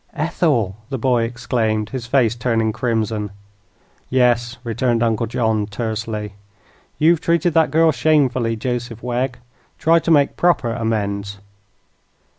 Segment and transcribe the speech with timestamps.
[0.15, 3.29] "Ethel!" the boy exclaimed, his face turning crimson.
[4.09, 6.33] "Yes," returned Uncle John, tersely.
[6.97, 9.37] "You've treated that girl shamefully, Joseph Wegg.
[9.77, 11.37] Try to make proper amends."